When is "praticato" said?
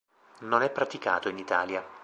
0.71-1.29